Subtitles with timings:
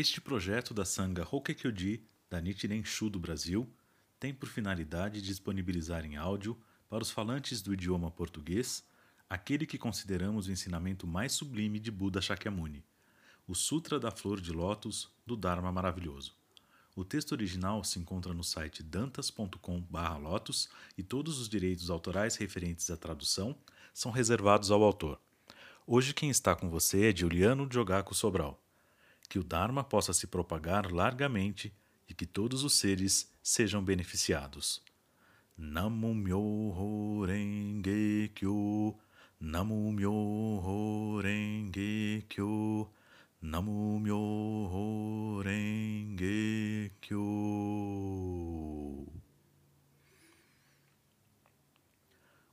[0.00, 3.68] Este projeto da Sangha Hokkekyoji da Nichiren Shu do Brasil
[4.20, 6.56] tem por finalidade disponibilizar em áudio
[6.88, 8.84] para os falantes do idioma português
[9.28, 12.84] aquele que consideramos o ensinamento mais sublime de Buda Shakyamuni,
[13.44, 16.32] o Sutra da Flor de Lótus do Dharma Maravilhoso.
[16.94, 22.96] O texto original se encontra no site dantas.com/lotus e todos os direitos autorais referentes à
[22.96, 23.58] tradução
[23.92, 25.20] são reservados ao autor.
[25.84, 28.62] Hoje quem está com você é Juliano Jogaku Sobral.
[29.28, 31.72] Que o Dharma possa se propagar largamente
[32.08, 34.82] e que todos os seres sejam beneficiados.
[35.56, 38.96] Namo Myoho Renge Kyo.
[39.38, 42.88] Namo Myoho Renge Kyo.
[43.42, 47.20] Namo Myoho Renge Kyo.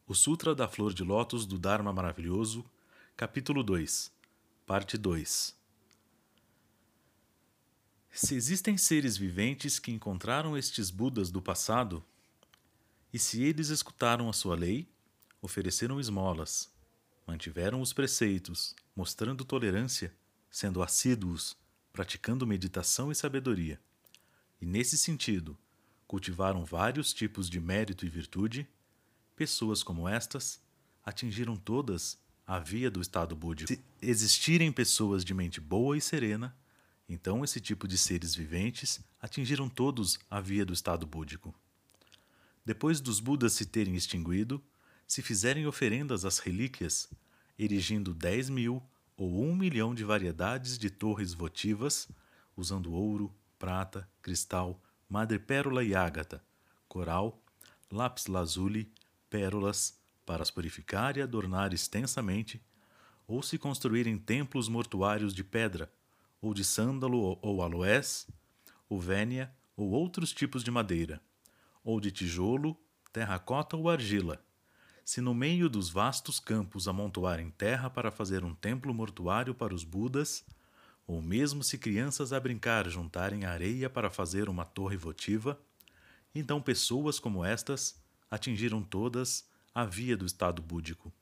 [0.07, 2.63] O Sutra da Flor de Lótus do Dharma Maravilhoso,
[3.15, 4.11] capítulo 2,
[4.67, 5.64] parte 2
[8.17, 12.01] Se existem seres viventes que encontraram estes Budas do passado,
[13.11, 14.87] e se eles escutaram a sua lei,
[15.41, 16.73] ofereceram esmolas,
[17.27, 20.13] mantiveram os preceitos, mostrando tolerância,
[20.49, 21.57] sendo assíduos,
[21.91, 23.81] praticando meditação e sabedoria,
[24.61, 25.57] e nesse sentido
[26.07, 28.65] cultivaram vários tipos de mérito e virtude,
[29.35, 30.61] pessoas como estas
[31.03, 33.67] atingiram todas a via do estado búdico.
[33.67, 36.55] Se existirem pessoas de mente boa e serena,
[37.07, 41.53] então esse tipo de seres viventes atingiram todos a via do estado búdico.
[42.65, 44.63] Depois dos Budas se terem extinguido,
[45.07, 47.07] se fizerem oferendas às relíquias,
[47.57, 48.81] erigindo dez mil
[49.15, 52.07] ou um milhão de variedades de torres votivas,
[52.57, 56.43] usando ouro, prata, cristal, madrepérola e ágata,
[56.87, 57.41] coral,
[57.91, 58.91] lápis lazuli,
[59.29, 62.61] pérolas, para as purificar e adornar extensamente,
[63.27, 65.91] ou se construírem templos mortuários de pedra,
[66.41, 68.27] ou de sândalo ou aloés,
[68.89, 71.21] ou vénia ou outros tipos de madeira,
[71.83, 72.77] ou de tijolo,
[73.11, 74.43] terracota ou argila,
[75.03, 79.83] se no meio dos vastos campos amontoarem terra para fazer um templo mortuário para os
[79.83, 80.43] Budas,
[81.05, 85.59] ou mesmo se crianças a brincar juntarem areia para fazer uma torre votiva,
[86.33, 88.01] então pessoas como estas
[88.31, 91.13] atingiram todas a via do estado búdico.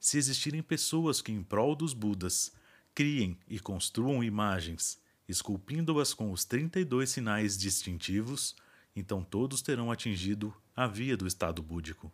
[0.00, 2.52] Se existirem pessoas que, em prol dos Budas,
[2.94, 8.54] criem e construam imagens, esculpindo-as com os 32 sinais distintivos,
[8.94, 12.12] então todos terão atingido a via do estado búdico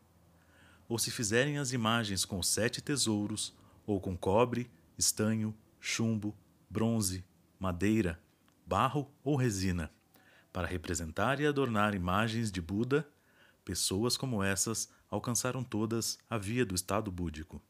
[0.89, 3.55] ou se fizerem as imagens com sete tesouros,
[3.87, 6.37] ou com cobre, estanho, chumbo,
[6.69, 7.25] bronze,
[7.59, 8.21] madeira,
[8.67, 9.91] barro ou resina,
[10.53, 13.09] para representar e adornar imagens de Buda,
[13.65, 17.63] pessoas como essas alcançaram todas a via do estado búdico.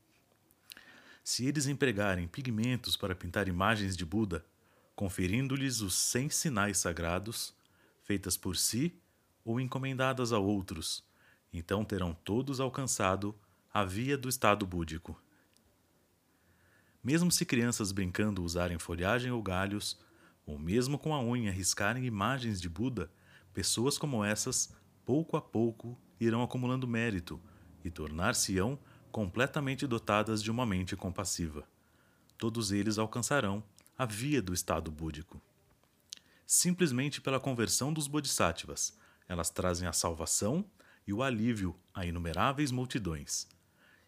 [1.29, 4.47] Se eles empregarem pigmentos para pintar imagens de Buda,
[4.95, 7.53] conferindo-lhes os cem sinais sagrados,
[8.01, 8.97] feitas por si
[9.45, 11.05] ou encomendadas a outros,
[11.53, 13.35] então terão todos alcançado
[13.75, 15.21] a via do estado búdico.
[17.03, 19.99] Mesmo se crianças brincando usarem folhagem ou galhos,
[20.47, 23.11] ou mesmo com a unha riscarem imagens de Buda,
[23.53, 24.73] pessoas como essas,
[25.05, 27.43] pouco a pouco, irão acumulando mérito
[27.85, 28.79] e tornar-se-ão
[29.17, 31.67] completamente dotadas de uma mente compassiva.
[32.37, 33.65] Todos eles alcançarão
[33.97, 35.41] a via do estado búdico.
[36.47, 38.95] Simplesmente pela conversão dos bodhisattvas,
[39.27, 40.67] elas trazem a salvação
[41.07, 43.49] e o alívio a inumeráveis multidões.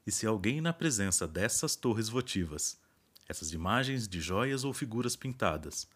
[0.07, 2.79] E se alguém na presença dessas torres votivas,
[3.27, 5.89] essas imagens de joias ou figuras pintadas,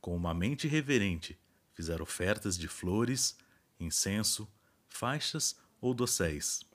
[0.00, 1.36] com uma mente reverente,
[1.74, 3.36] fizer ofertas de flores,
[3.80, 4.48] incenso,
[4.86, 6.69] faixas ou dosséis,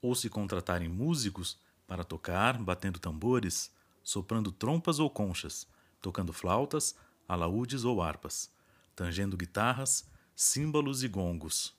[0.00, 3.72] ou se contratarem músicos para tocar, batendo tambores,
[4.02, 5.66] soprando trompas ou conchas,
[6.00, 6.94] tocando flautas,
[7.26, 8.52] alaúdes ou harpas,
[8.94, 11.76] tangendo guitarras, símbolos e gongos,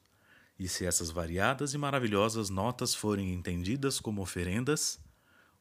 [0.59, 4.99] e se essas variadas e maravilhosas notas forem entendidas como oferendas,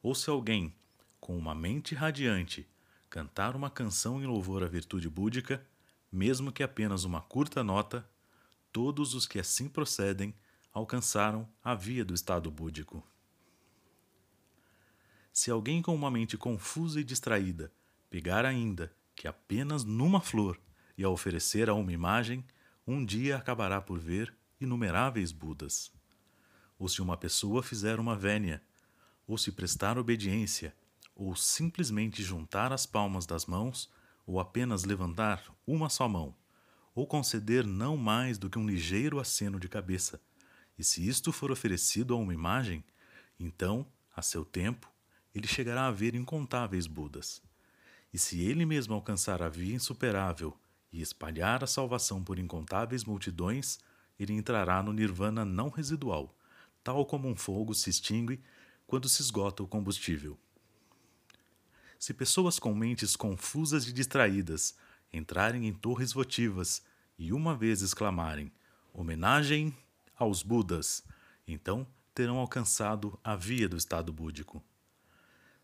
[0.03, 0.75] ou se alguém,
[1.21, 2.69] com uma mente radiante,
[3.09, 5.65] cantar uma canção em louvor à virtude búdica,
[6.11, 8.09] mesmo que apenas uma curta nota,
[8.73, 10.35] todos os que assim procedem
[10.79, 13.07] alcançaram a via do estado búdico.
[15.33, 17.73] Se alguém com uma mente confusa e distraída
[18.09, 20.59] pegar ainda que apenas numa flor
[20.97, 22.45] e a oferecer a uma imagem,
[22.87, 25.93] um dia acabará por ver inumeráveis Budas.
[26.79, 28.63] Ou se uma pessoa fizer uma vénia,
[29.27, 30.75] ou se prestar obediência,
[31.15, 33.91] ou simplesmente juntar as palmas das mãos,
[34.27, 36.35] ou apenas levantar uma só mão,
[36.95, 40.21] ou conceder não mais do que um ligeiro aceno de cabeça,
[40.79, 42.85] e se isto for oferecido a uma imagem,
[43.39, 44.91] então, a seu tempo,
[45.35, 47.43] ele chegará a ver incontáveis Budas.
[48.13, 50.57] E se ele mesmo alcançar a via insuperável
[50.93, 53.79] e espalhar a salvação por incontáveis multidões,
[54.19, 56.35] ele entrará no nirvana não residual,
[56.83, 58.41] tal como um fogo se extingue
[58.87, 60.39] quando se esgota o combustível.
[61.99, 64.77] Se pessoas com mentes confusas e distraídas
[65.13, 66.83] entrarem em torres votivas
[67.19, 68.53] e uma vez exclamarem:
[68.93, 69.77] homenagem
[70.19, 71.05] aos Budas,
[71.47, 74.63] então terão alcançado a via do estado búdico.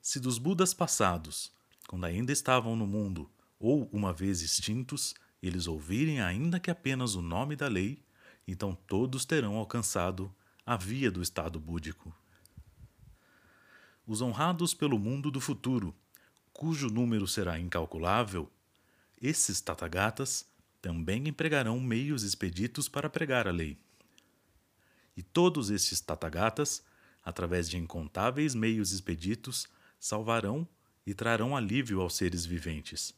[0.01, 1.53] Se dos Budas passados,
[1.89, 7.23] quando ainda estavam no mundo, ou uma vez extintos, eles ouvirem ainda que apenas o
[7.23, 8.03] nome da lei,
[8.47, 10.35] então todos terão alcançado
[10.65, 12.15] a via do estado búdico.
[14.07, 15.95] Os honrados pelo mundo do futuro,
[16.53, 18.51] cujo número será incalculável,
[19.21, 20.47] esses Tathagatas
[20.81, 23.79] também empregarão meios expeditos para pregar a lei.
[25.17, 26.83] E todos estes Tathagatas,
[27.25, 29.69] através de incontáveis meios expeditos,
[29.99, 30.69] salvarão
[31.07, 33.15] e trarão alívio aos seres viventes,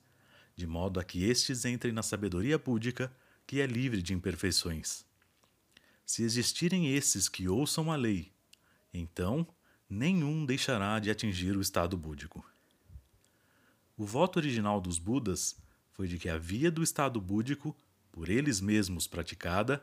[0.55, 3.13] de modo a que estes entrem na sabedoria búdica,
[3.47, 5.05] que é livre de imperfeições.
[6.05, 8.33] Se existirem esses que ouçam a lei,
[8.93, 9.47] então
[9.89, 12.45] nenhum deixará de atingir o estado búdico.
[13.97, 15.57] O voto original dos Budas
[15.93, 17.75] foi de que a via do estado búdico,
[18.13, 19.83] por eles mesmos praticada,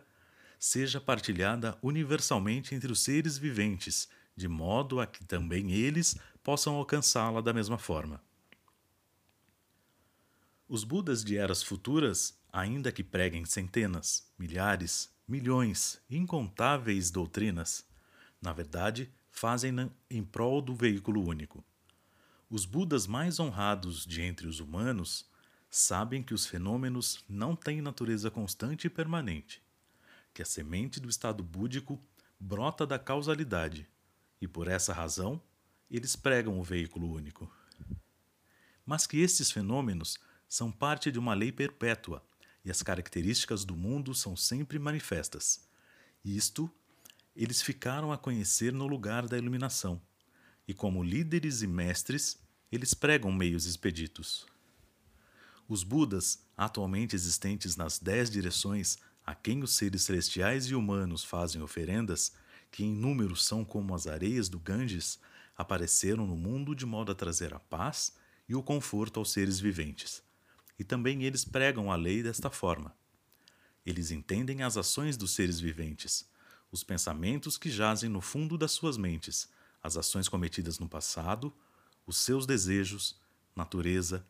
[0.66, 7.42] seja partilhada universalmente entre os seres viventes, de modo a que também eles possam alcançá-la
[7.42, 8.24] da mesma forma.
[10.66, 17.86] Os Budas de eras futuras, ainda que preguem centenas, milhares, milhões, incontáveis doutrinas,
[18.42, 21.62] na verdade, fazem em prol do veículo único.
[22.50, 25.30] Os Budas mais honrados de entre os humanos
[25.70, 29.62] sabem que os fenômenos não têm natureza constante e permanente,
[30.34, 32.02] que a semente do estado búdico
[32.40, 33.88] brota da causalidade,
[34.42, 35.42] e por essa razão
[35.90, 37.50] eles pregam o veículo único.
[38.86, 40.18] Mas que estes fenômenos
[40.50, 42.26] são parte de uma lei perpétua
[42.66, 45.68] e as características do mundo são sempre manifestas.
[46.24, 46.70] Isto
[47.36, 50.02] eles ficaram a conhecer no lugar da iluminação,
[50.68, 52.40] e como líderes e mestres,
[52.72, 54.46] eles pregam meios expeditos.
[55.68, 61.62] Os Budas, atualmente existentes nas dez direções a quem os seres celestiais e humanos fazem
[61.62, 62.34] oferendas,
[62.72, 65.20] que em número são como as areias do Ganges,
[65.56, 68.16] apareceram no mundo de modo a trazer a paz
[68.48, 70.24] e o conforto aos seres viventes.
[70.78, 72.96] E também eles pregam a lei desta forma.
[73.86, 76.28] Eles entendem as ações dos seres viventes,
[76.72, 79.48] os pensamentos que jazem no fundo das suas mentes,
[79.82, 81.54] as ações cometidas no passado,
[82.06, 83.20] os seus desejos,
[83.56, 84.26] natureza,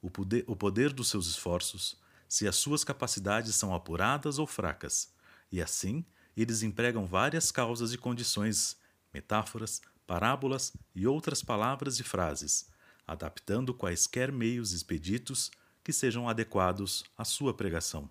[0.00, 1.98] o poder, o poder dos seus esforços,
[2.28, 5.12] se as suas capacidades são apuradas ou fracas,
[5.50, 6.04] e assim
[6.36, 8.76] eles empregam várias causas e condições,
[9.12, 12.68] metáforas, parábolas e outras palavras e frases,
[13.06, 15.50] adaptando quaisquer meios expeditos
[15.82, 18.08] que sejam adequados à sua pregação.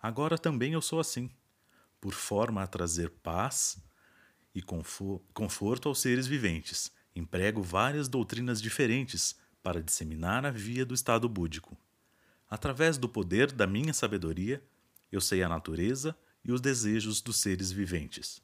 [0.00, 1.30] Agora também eu sou assim,
[2.00, 3.78] por forma a trazer paz
[4.54, 6.90] e conforto aos seres viventes.
[7.14, 11.76] Emprego várias doutrinas diferentes para disseminar a via do estado búdico.
[12.48, 14.62] Através do poder da minha sabedoria,
[15.10, 18.40] eu sei a natureza e os desejos dos seres viventes,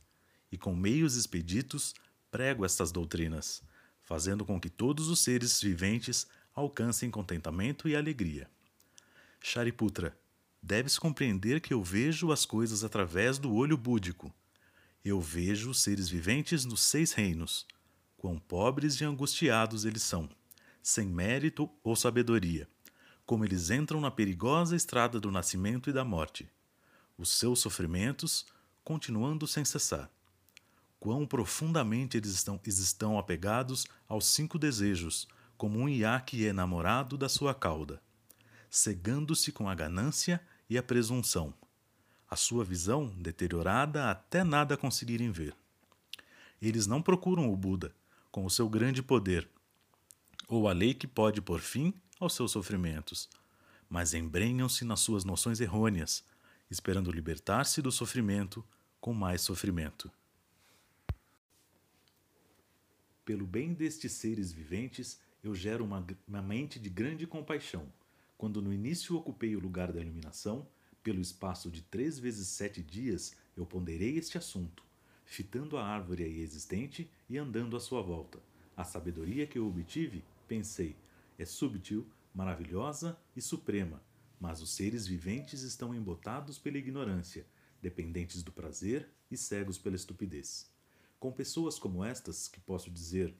[0.50, 1.94] e com meios expeditos
[2.30, 3.62] prego estas doutrinas,
[4.02, 8.48] fazendo com que todos os seres viventes alcancem contentamento e alegria.
[9.40, 10.16] Shariputra,
[10.62, 14.34] deves compreender que eu vejo as coisas através do olho búdico.
[15.04, 17.66] Eu vejo os seres viventes nos seis reinos,
[18.16, 20.28] quão pobres e angustiados eles são
[20.84, 22.68] sem mérito ou sabedoria,
[23.26, 26.48] como eles entram na perigosa estrada do nascimento e da morte,
[27.16, 28.46] os seus sofrimentos
[28.82, 30.10] continuando sem cessar.
[31.00, 35.26] Quão profundamente eles estão, estão apegados aos cinco desejos,
[35.56, 38.02] como um iaque é namorado da sua cauda,
[38.70, 41.54] cegando-se com a ganância e a presunção,
[42.28, 45.54] a sua visão deteriorada até nada conseguirem ver.
[46.60, 47.94] Eles não procuram o Buda,
[48.30, 49.48] com o seu grande poder,
[50.48, 53.28] ou a lei que pode pôr fim aos seus sofrimentos,
[53.88, 56.24] mas embrenham-se nas suas noções errôneas,
[56.70, 58.64] esperando libertar-se do sofrimento
[59.00, 60.10] com mais sofrimento.
[63.24, 67.92] Pelo bem destes seres viventes, eu gero uma, uma mente de grande compaixão.
[68.36, 70.66] Quando no início ocupei o lugar da iluminação,
[71.02, 74.82] pelo espaço de três vezes sete dias, eu ponderei este assunto,
[75.24, 78.38] fitando a árvore aí existente e andando à sua volta.
[78.76, 80.94] A sabedoria que eu obtive Pensei,
[81.38, 84.02] é subtil, maravilhosa e suprema,
[84.40, 87.46] mas os seres viventes estão embotados pela ignorância,
[87.80, 90.70] dependentes do prazer e cegos pela estupidez.
[91.18, 93.34] Com pessoas como estas, que posso dizer,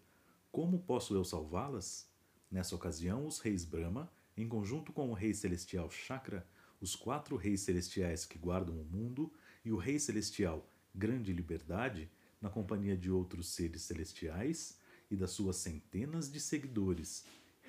[0.50, 2.08] como posso eu salvá-las?
[2.50, 6.46] Nessa ocasião, os reis Brahma, em conjunto com o rei celestial Chakra,
[6.80, 9.32] os quatro reis celestiais que guardam o mundo
[9.64, 12.10] e o rei celestial Grande Liberdade,
[12.40, 14.78] na companhia de outros seres celestiais
[15.10, 17.24] e das suas centenas de seguidores,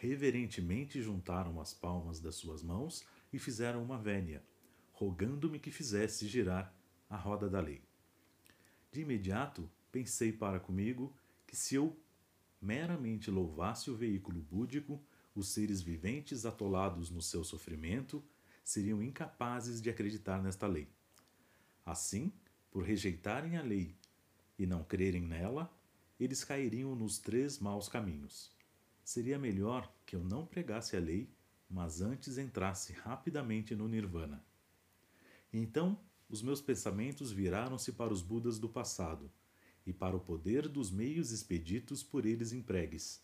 [0.05, 4.43] reverentemente juntaram as palmas das suas mãos e fizeram uma vénia,
[4.93, 6.73] rogando-me que fizesse girar
[7.09, 7.81] a roda da lei.
[8.91, 11.13] De imediato, pensei para comigo
[11.45, 11.97] que se eu
[12.61, 15.01] meramente louvasse o veículo búdico,
[15.35, 18.23] os seres viventes atolados no seu sofrimento
[18.63, 20.87] seriam incapazes de acreditar nesta lei.
[21.85, 22.31] Assim,
[22.71, 23.95] por rejeitarem a lei
[24.57, 25.71] e não crerem nela,
[26.19, 28.55] eles cairiam nos três maus caminhos.
[29.05, 31.29] Seria melhor que eu não pregasse a lei,
[31.69, 34.43] mas antes entrasse rapidamente no Nirvana.
[35.53, 35.95] Então,
[36.27, 39.31] os meus pensamentos viraram-se para os Budas do passado
[39.85, 43.23] e para o poder dos meios expeditos por eles empregues,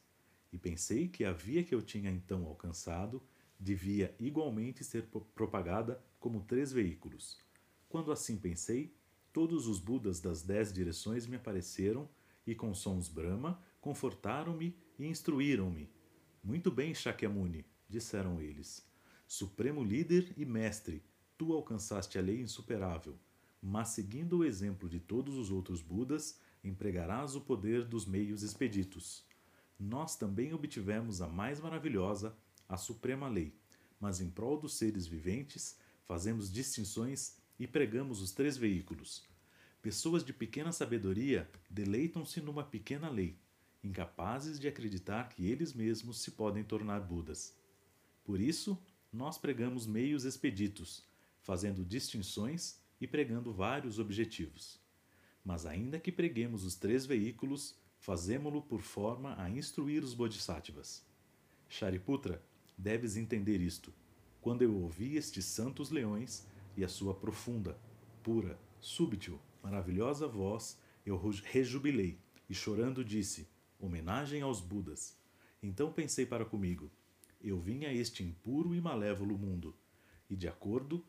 [0.54, 3.20] e pensei que a via que eu tinha então alcançado
[3.60, 7.40] devia igualmente ser propagada como três veículos.
[7.90, 8.94] Quando assim pensei,
[9.34, 12.08] todos os Budas das dez direções me apareceram
[12.46, 15.90] e, com sons Brahma, confortaram-me e instruíram-me.
[16.44, 18.88] Muito bem, Shakyamuni, disseram eles.
[19.28, 21.04] Supremo líder e mestre,
[21.36, 23.18] tu alcançaste a lei insuperável,
[23.60, 29.26] mas seguindo o exemplo de todos os outros Budas, empregarás o poder dos meios expeditos.
[29.80, 32.38] Nós também obtivemos a mais maravilhosa,
[32.70, 33.56] a suprema lei,
[34.00, 39.28] mas em prol dos seres viventes, fazemos distinções e pregamos os três veículos.
[39.82, 43.40] Pessoas de pequena sabedoria deleitam-se numa pequena lei,
[43.84, 47.56] incapazes de acreditar que eles mesmos se podem tornar Budas.
[48.24, 48.78] Por isso,
[49.12, 51.04] nós pregamos meios expeditos,
[51.42, 54.80] fazendo distinções e pregando vários objetivos.
[55.44, 61.04] Mas ainda que preguemos os três veículos, fazemo-lo por forma a instruir os bodhisattvas.
[61.68, 62.42] Shariputra,
[62.78, 63.94] deves entender isto.
[64.40, 66.46] Quando eu ouvi estes santos leões
[66.78, 67.78] e a sua profunda,
[68.24, 72.18] pura, súbtil, maravilhosa voz, eu rejubilei
[72.50, 73.48] e chorando disse:
[73.82, 75.18] Homenagem aos Budas.
[75.62, 76.92] Então pensei para comigo:
[77.42, 79.76] Eu vim a este impuro e malévolo mundo,
[80.30, 81.04] e de acordo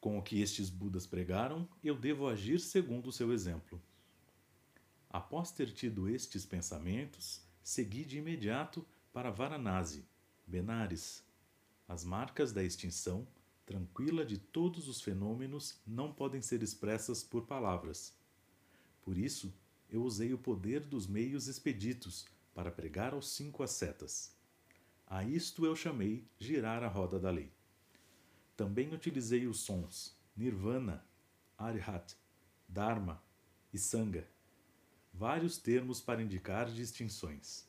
[0.00, 3.82] com o que estes Budas pregaram, eu devo agir segundo o seu exemplo.
[5.10, 10.04] Após ter tido estes pensamentos, segui de imediato para Varanasi,
[10.46, 11.24] Benares.
[11.88, 13.26] As marcas da extinção,
[13.64, 18.14] tranquila de todos os fenômenos, não podem ser expressas por palavras.
[19.02, 19.52] Por isso,
[19.90, 24.34] eu usei o poder dos meios expeditos para pregar aos cinco ascetas.
[25.06, 27.52] A isto eu chamei girar a roda da lei.
[28.56, 31.04] Também utilizei os sons Nirvana,
[31.56, 32.16] Arhat,
[32.68, 33.22] Dharma
[33.72, 34.28] e Sangha,
[35.12, 37.66] vários termos para indicar distinções.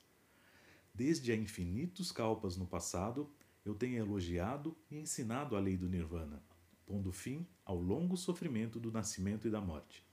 [0.93, 3.31] Desde a infinitos kalpas no passado,
[3.63, 6.41] eu tenho elogiado e ensinado a lei do Nirvana,
[6.85, 10.06] pondo fim ao longo sofrimento do nascimento e da morte.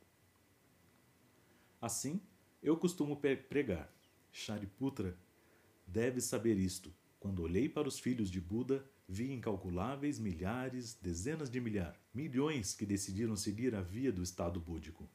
[1.85, 2.19] Assim,
[2.63, 3.95] eu costumo pregar.
[4.33, 5.19] Shariputra
[5.87, 6.91] deve saber isto.
[7.21, 12.87] Quando olhei para os filhos de Buda, vi incalculáveis milhares, dezenas de milhares, milhões que
[12.87, 15.07] decidiram seguir a via do estado búdico.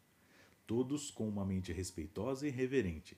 [0.68, 3.18] Todos com uma mente respeitosa e reverente,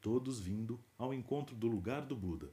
[0.00, 2.52] todos vindo ao encontro do lugar do Buda.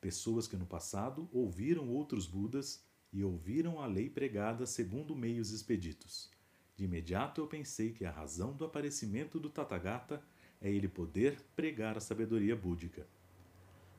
[0.00, 2.80] Pessoas que no passado ouviram outros Budas
[3.12, 6.32] e ouviram a lei pregada segundo meios expeditos.
[6.76, 10.20] De imediato eu pensei que a razão do aparecimento do Tathagata
[10.60, 13.06] é ele poder pregar a sabedoria búdica.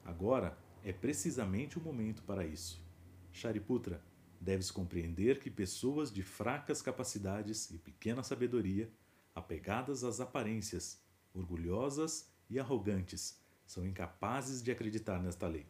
[0.03, 2.83] Agora é precisamente o momento para isso.
[3.31, 4.03] Shariputra,
[4.41, 8.91] deves compreender que pessoas de fracas capacidades e pequena sabedoria,
[9.33, 11.01] apegadas às aparências,
[11.33, 15.65] orgulhosas e arrogantes, são incapazes de acreditar nesta lei.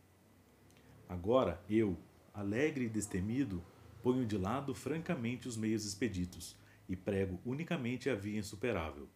[1.07, 1.97] Agora eu,
[2.33, 3.63] alegre e destemido,
[4.01, 6.55] ponho de lado francamente os meios expeditos
[6.87, 9.07] e prego unicamente a via insuperável.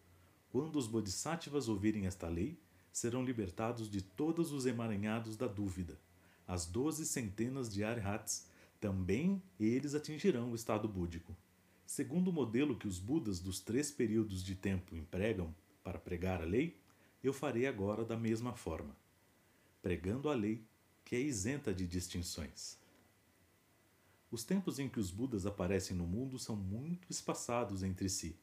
[0.50, 2.58] Quando os bodhisattvas ouvirem esta lei,
[2.92, 5.98] serão libertados de todos os emaranhados da dúvida
[6.50, 8.44] as doze centenas de arhats,
[8.80, 11.36] também eles atingirão o estado búdico.
[11.86, 16.44] Segundo o modelo que os Budas dos três períodos de tempo empregam para pregar a
[16.44, 16.76] lei,
[17.22, 18.96] eu farei agora da mesma forma,
[19.80, 20.66] pregando a lei
[21.04, 22.79] que é isenta de distinções.
[24.30, 28.38] Os tempos em que os Budas aparecem no mundo são muito espaçados entre si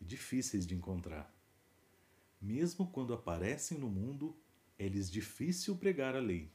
[0.00, 1.34] e difíceis de encontrar.
[2.40, 4.36] Mesmo quando aparecem no mundo,
[4.78, 6.52] é-lhes difícil pregar a lei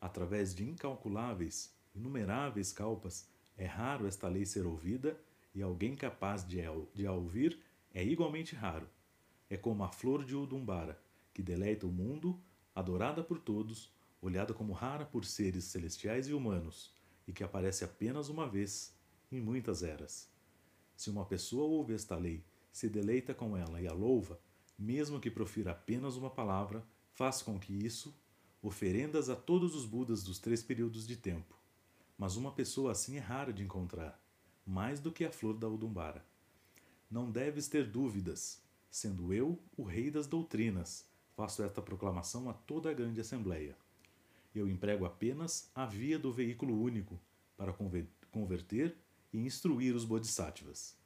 [0.00, 5.18] através de incalculáveis, inumeráveis calpas, é raro esta lei ser ouvida
[5.54, 6.58] e alguém capaz de,
[6.94, 7.58] de a ouvir
[7.92, 8.88] é igualmente raro.
[9.48, 11.00] É como a flor de Udumbara,
[11.32, 12.38] que deleita o mundo
[12.74, 16.94] adorada por todos, olhada como rara por seres celestiais e humanos,
[17.26, 18.94] e que aparece apenas uma vez
[19.30, 20.30] em muitas eras.
[20.96, 24.40] Se uma pessoa ouve esta lei, se deleita com ela e a louva,
[24.78, 28.14] mesmo que profira apenas uma palavra, faz com que isso
[28.62, 31.56] oferendas a todos os Budas dos três períodos de tempo.
[32.18, 34.20] Mas uma pessoa assim é rara de encontrar,
[34.66, 36.24] mais do que a flor da Udumbara.
[37.10, 41.06] Não deves ter dúvidas, sendo eu o rei das doutrinas,
[41.36, 43.76] faço esta proclamação a toda a grande assembleia.
[44.56, 47.20] Eu emprego apenas a via do veículo único
[47.58, 47.76] para
[48.30, 48.96] converter
[49.30, 50.96] e instruir os bodhisattvas.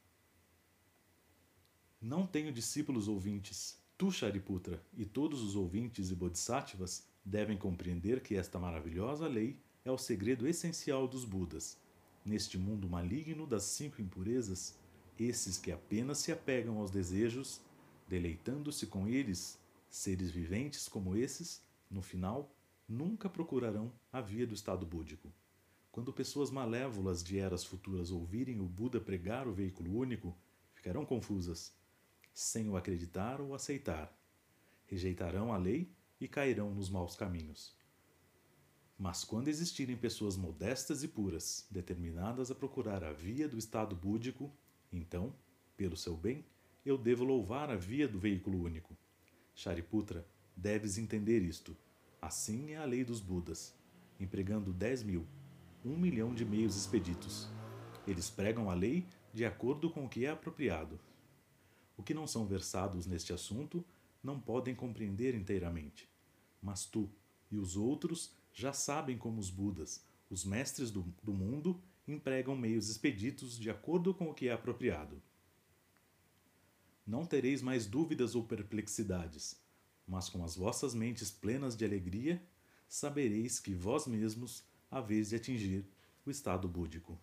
[2.00, 3.76] Não tenho discípulos ouvintes.
[3.98, 9.90] Tu, Shariputra, e todos os ouvintes e bodhisattvas devem compreender que esta maravilhosa lei é
[9.90, 11.76] o segredo essencial dos Budas.
[12.24, 14.78] Neste mundo maligno das cinco impurezas,
[15.18, 17.60] esses que apenas se apegam aos desejos,
[18.06, 19.58] deleitando-se com eles,
[19.90, 22.48] seres viventes como esses, no final,
[22.90, 25.32] nunca procurarão a via do estado búdico.
[25.92, 30.36] Quando pessoas malévolas de eras futuras ouvirem o Buda pregar o veículo único,
[30.74, 31.72] ficarão confusas,
[32.34, 34.12] sem o acreditar ou aceitar.
[34.86, 37.78] Rejeitarão a lei e cairão nos maus caminhos.
[38.98, 44.52] Mas quando existirem pessoas modestas e puras, determinadas a procurar a via do estado búdico,
[44.92, 45.32] então,
[45.76, 46.44] pelo seu bem,
[46.84, 48.96] eu devo louvar a via do veículo único.
[49.54, 51.76] Shariputra, deves entender isto.
[52.20, 53.74] Assim é a lei dos Budas,
[54.18, 55.26] empregando dez mil,
[55.82, 57.48] um milhão de meios expeditos.
[58.06, 61.00] Eles pregam a lei de acordo com o que é apropriado.
[61.96, 63.84] O que não são versados neste assunto
[64.22, 66.08] não podem compreender inteiramente.
[66.62, 67.08] Mas tu
[67.50, 72.88] e os outros já sabem como os Budas, os mestres do, do mundo, empregam meios
[72.88, 75.22] expeditos de acordo com o que é apropriado.
[77.06, 79.58] Não tereis mais dúvidas ou perplexidades,
[80.06, 82.42] mas com as vossas mentes plenas de alegria,
[82.88, 85.84] sabereis que vós mesmos haveis de atingir
[86.26, 87.18] o estado búdico.